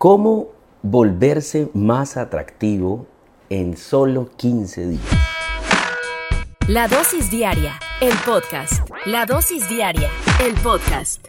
[0.00, 3.08] ¿Cómo volverse más atractivo
[3.50, 5.02] en solo 15 días?
[6.68, 8.88] La dosis diaria, el podcast.
[9.06, 10.08] La dosis diaria,
[10.46, 11.26] el podcast.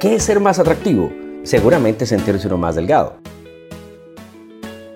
[0.00, 1.12] ¿Qué es ser más atractivo?
[1.42, 3.18] Seguramente sentirse uno más delgado.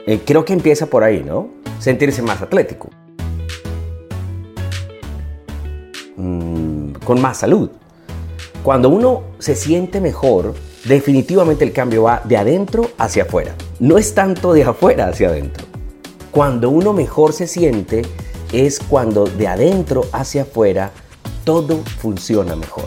[0.07, 1.51] Eh, creo que empieza por ahí, ¿no?
[1.79, 2.89] Sentirse más atlético.
[6.17, 7.71] Mm, con más salud.
[8.63, 13.55] Cuando uno se siente mejor, definitivamente el cambio va de adentro hacia afuera.
[13.79, 15.67] No es tanto de afuera hacia adentro.
[16.31, 18.03] Cuando uno mejor se siente
[18.53, 20.91] es cuando de adentro hacia afuera
[21.45, 22.85] todo funciona mejor.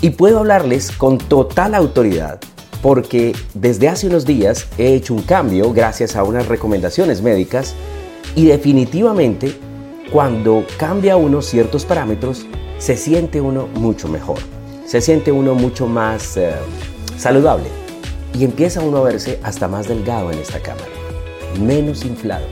[0.00, 2.40] Y puedo hablarles con total autoridad
[2.82, 7.74] porque desde hace unos días he hecho un cambio gracias a unas recomendaciones médicas
[8.34, 9.56] y definitivamente
[10.12, 12.46] cuando cambia uno ciertos parámetros
[12.78, 14.38] se siente uno mucho mejor,
[14.86, 16.52] se siente uno mucho más eh,
[17.18, 17.68] saludable
[18.32, 20.86] y empieza uno a verse hasta más delgado en esta cámara,
[21.60, 22.46] menos inflado.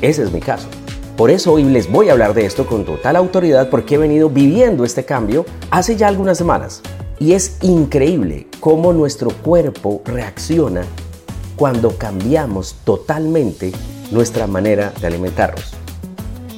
[0.00, 0.68] Ese es mi caso.
[1.16, 4.30] Por eso hoy les voy a hablar de esto con total autoridad porque he venido
[4.30, 6.80] viviendo este cambio hace ya algunas semanas.
[7.18, 10.82] Y es increíble cómo nuestro cuerpo reacciona
[11.56, 13.72] cuando cambiamos totalmente
[14.12, 15.72] nuestra manera de alimentarnos.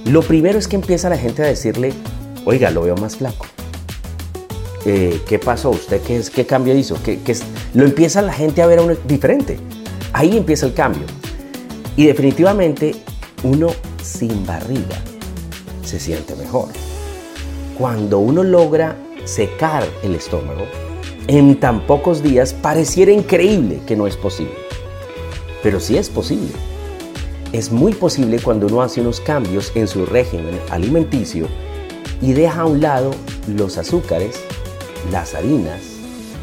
[0.04, 1.94] Lo primero es que empieza la gente a decirle,
[2.44, 3.46] oiga, lo veo más flaco.
[4.84, 5.70] Eh, ¿Qué pasó?
[5.70, 6.96] ¿Usted qué, qué cambio hizo?
[7.02, 7.42] ¿Qué, qué es?
[7.74, 9.58] Lo empieza la gente a ver a uno diferente.
[10.12, 11.06] Ahí empieza el cambio.
[11.96, 12.94] Y definitivamente
[13.42, 13.68] uno
[14.02, 14.96] sin barriga
[15.84, 16.68] se siente mejor.
[17.78, 20.64] Cuando uno logra secar el estómago,
[21.26, 24.54] en tan pocos días pareciera increíble que no es posible.
[25.62, 26.52] Pero sí es posible.
[27.52, 31.46] Es muy posible cuando uno hace unos cambios en su régimen alimenticio
[32.22, 33.10] y deja a un lado
[33.48, 34.40] los azúcares,
[35.10, 35.80] las harinas,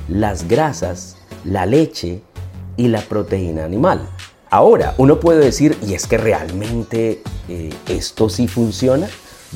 [0.10, 2.22] las grasas, la leche
[2.76, 4.08] y la proteína animal.
[4.50, 9.08] Ahora, uno puede decir, ¿y es que realmente eh, esto sí funciona?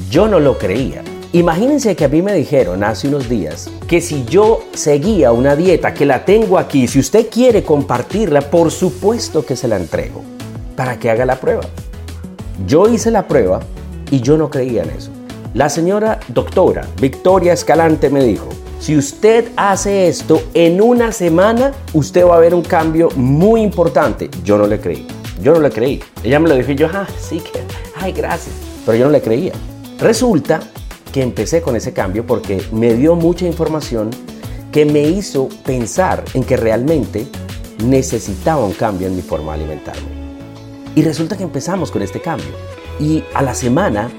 [0.10, 1.04] Yo no lo creía.
[1.34, 5.94] Imagínense que a mí me dijeron hace unos días que si yo seguía una dieta
[5.94, 10.24] que la tengo aquí, si usted quiere compartirla, por supuesto que se la entrego
[10.76, 11.64] para que haga la prueba.
[12.68, 13.62] Yo hice la prueba
[14.10, 15.12] y yo no creía en eso.
[15.54, 18.50] La señora doctora Victoria Escalante me dijo,
[18.82, 24.28] si usted hace esto en una semana, usted va a ver un cambio muy importante.
[24.44, 25.06] Yo no le creí.
[25.40, 26.02] Yo no le creí.
[26.24, 27.62] Ella me lo dijo y yo, ah, sí que,
[27.96, 28.56] ay, gracias.
[28.84, 29.54] Pero yo no le creía.
[30.00, 30.62] Resulta
[31.14, 34.10] que empecé con ese cambio porque me dio mucha información
[34.72, 37.28] que me hizo pensar en que realmente
[37.86, 40.10] necesitaba un cambio en mi forma de alimentarme.
[40.96, 42.50] Y resulta que empezamos con este cambio.
[43.00, 44.10] Y a la semana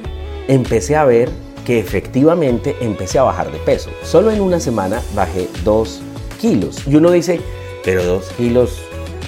[0.46, 1.30] empecé a ver
[1.64, 3.90] que efectivamente empecé a bajar de peso.
[4.02, 6.00] Solo en una semana bajé 2
[6.40, 6.86] kilos.
[6.86, 7.40] Y uno dice,
[7.84, 8.78] pero 2 kilos,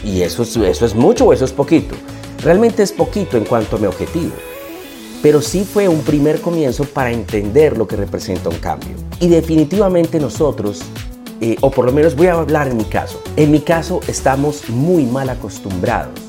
[0.04, 1.94] ¿y eso es, eso es mucho o eso es poquito?
[2.42, 4.32] Realmente es poquito en cuanto a mi objetivo.
[5.22, 8.94] Pero sí fue un primer comienzo para entender lo que representa un cambio.
[9.20, 10.82] Y definitivamente nosotros,
[11.40, 14.68] eh, o por lo menos voy a hablar en mi caso, en mi caso estamos
[14.68, 16.20] muy mal acostumbrados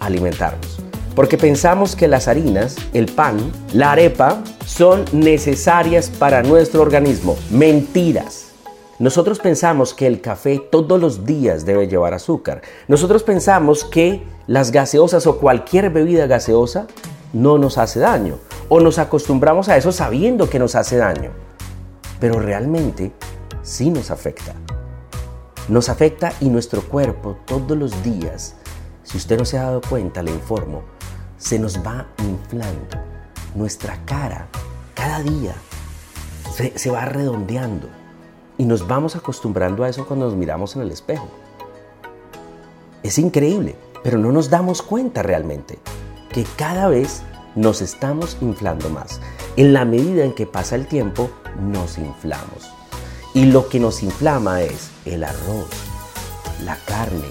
[0.00, 0.87] a alimentarnos.
[1.18, 3.38] Porque pensamos que las harinas, el pan,
[3.72, 7.36] la arepa son necesarias para nuestro organismo.
[7.50, 8.52] Mentiras.
[9.00, 12.62] Nosotros pensamos que el café todos los días debe llevar azúcar.
[12.86, 16.86] Nosotros pensamos que las gaseosas o cualquier bebida gaseosa
[17.32, 18.38] no nos hace daño.
[18.68, 21.32] O nos acostumbramos a eso sabiendo que nos hace daño.
[22.20, 23.10] Pero realmente
[23.62, 24.54] sí nos afecta.
[25.66, 28.54] Nos afecta y nuestro cuerpo todos los días,
[29.02, 30.84] si usted no se ha dado cuenta, le informo,
[31.38, 32.96] se nos va inflando.
[33.54, 34.48] Nuestra cara
[34.94, 35.54] cada día
[36.54, 37.88] se, se va redondeando
[38.58, 41.28] y nos vamos acostumbrando a eso cuando nos miramos en el espejo.
[43.02, 45.78] Es increíble, pero no nos damos cuenta realmente
[46.32, 47.22] que cada vez
[47.54, 49.20] nos estamos inflando más.
[49.56, 51.30] En la medida en que pasa el tiempo,
[51.60, 52.70] nos inflamos.
[53.34, 55.68] Y lo que nos inflama es el arroz,
[56.64, 57.28] la carne,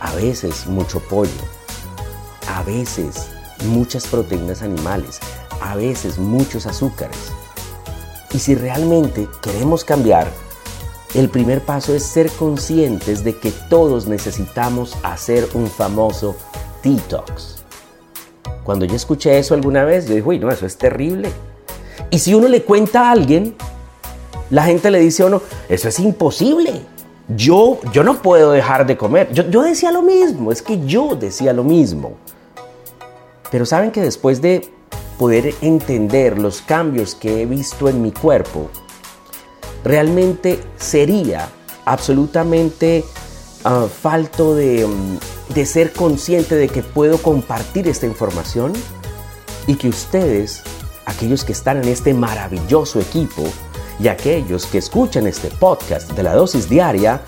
[0.00, 1.30] a veces mucho pollo,
[2.58, 3.30] a veces
[3.66, 5.20] muchas proteínas animales,
[5.60, 7.30] a veces muchos azúcares.
[8.32, 10.26] Y si realmente queremos cambiar,
[11.14, 16.34] el primer paso es ser conscientes de que todos necesitamos hacer un famoso
[16.82, 17.62] detox.
[18.64, 21.30] Cuando yo escuché eso alguna vez, yo dije, uy, no, eso es terrible.
[22.10, 23.54] Y si uno le cuenta a alguien,
[24.50, 26.82] la gente le dice a uno, eso es imposible.
[27.36, 29.32] Yo, yo no puedo dejar de comer.
[29.32, 32.16] Yo, yo decía lo mismo, es que yo decía lo mismo.
[33.50, 34.70] Pero saben que después de
[35.18, 38.70] poder entender los cambios que he visto en mi cuerpo,
[39.84, 41.48] realmente sería
[41.84, 43.04] absolutamente
[43.64, 45.18] uh, falto de, um,
[45.54, 48.72] de ser consciente de que puedo compartir esta información
[49.66, 50.62] y que ustedes,
[51.06, 53.44] aquellos que están en este maravilloso equipo
[53.98, 57.20] y aquellos que escuchan este podcast de la dosis diaria,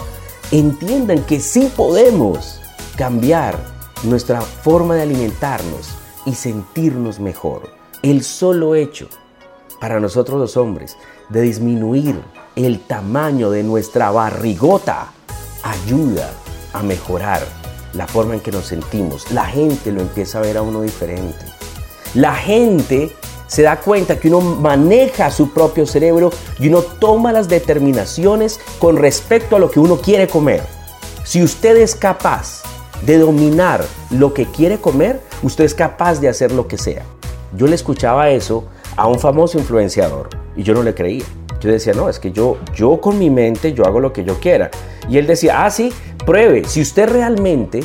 [0.53, 2.61] entiendan que sí podemos
[2.97, 3.59] cambiar
[4.05, 7.71] nuestra forma de alimentarnos y sentirnos mejor.
[8.03, 9.09] El solo hecho
[9.81, 10.97] para nosotros los hombres
[11.29, 12.21] de disminuir
[12.57, 15.13] el tamaño de nuestra barrigota
[15.63, 16.31] ayuda
[16.73, 17.43] a mejorar
[17.95, 19.31] la forma en que nos sentimos.
[19.33, 21.45] La gente lo empieza a ver a uno diferente.
[22.15, 23.15] La gente
[23.47, 28.97] se da cuenta que uno maneja su propio cerebro y uno toma las determinaciones con
[28.97, 30.63] respecto a lo que uno quiere comer.
[31.25, 32.63] Si usted es capaz
[33.03, 37.05] de dominar lo que quiere comer, usted es capaz de hacer lo que sea.
[37.57, 38.65] Yo le escuchaba eso
[38.97, 41.25] a un famoso influenciador y yo no le creía.
[41.61, 44.41] Yo decía, no, es que yo, yo con mi mente, yo hago lo que yo
[44.41, 44.71] quiera.
[45.09, 45.93] Y él decía, ah, sí,
[46.25, 46.65] pruebe.
[46.65, 47.81] Si usted realmente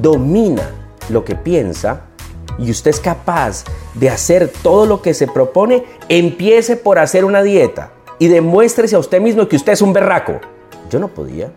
[0.00, 0.70] domina
[1.08, 2.02] lo que piensa
[2.58, 3.64] y usted es capaz
[3.94, 8.98] de hacer todo lo que se propone, empiece por hacer una dieta y demuéstrese a
[8.98, 10.40] usted mismo que usted es un berraco.
[10.90, 11.52] Yo no podía.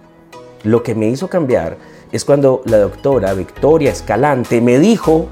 [0.64, 1.78] Lo que me hizo cambiar
[2.12, 5.28] es cuando la doctora Victoria Escalante me dijo,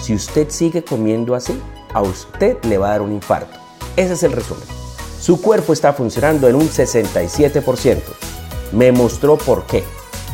[0.00, 1.60] si usted sigue comiendo así,
[1.94, 3.56] a usted le va a dar un infarto.
[3.96, 4.64] Ese es el resumen.
[5.20, 8.00] Su cuerpo está funcionando en un 67%.
[8.72, 9.84] Me mostró por qué.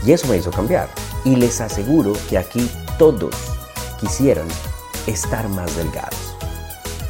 [0.04, 0.88] Y eso me hizo cambiar.
[1.24, 3.34] Y les aseguro que aquí todos
[4.00, 4.46] quisieran
[5.06, 6.36] estar más delgados.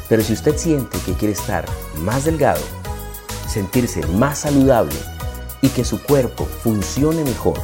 [0.07, 1.65] Pero si usted siente que quiere estar
[1.99, 2.61] más delgado,
[3.47, 4.95] sentirse más saludable
[5.61, 7.59] y que su cuerpo funcione mejor,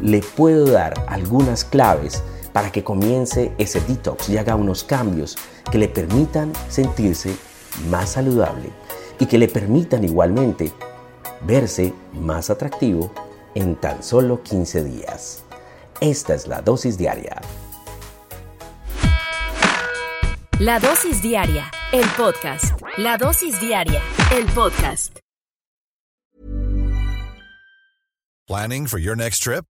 [0.00, 5.36] le puedo dar algunas claves para que comience ese detox y haga unos cambios
[5.70, 7.34] que le permitan sentirse
[7.88, 8.70] más saludable
[9.18, 10.72] y que le permitan igualmente
[11.42, 13.12] verse más atractivo
[13.54, 15.44] en tan solo 15 días.
[16.00, 17.40] Esta es la dosis diaria.
[20.58, 22.78] La dosis diaria, el podcast.
[22.98, 24.02] La dosis diaria,
[24.36, 25.18] el podcast.
[28.46, 29.69] Planning for your next trip?